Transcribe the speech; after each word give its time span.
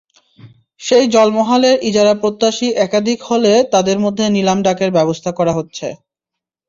সেই 0.81 1.05
জলমহালের 1.07 1.75
ইজারাপ্রত্যাশী 1.89 2.67
একাধিক 2.85 3.19
হলে 3.29 3.51
তাঁদের 3.73 3.97
মধ্যে 3.99 4.25
নিলাম 4.35 4.59
ডাকের 4.65 4.89
ব্যবস্থা 4.97 5.31
করা 5.39 5.53
হচ্ছে। 5.57 5.87